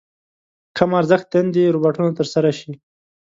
کم 0.77 0.89
ارزښت 0.99 1.27
دندې 1.33 1.73
روباټونو 1.75 2.11
تر 2.19 2.27
سره 2.33 2.49
شي. 2.59 2.71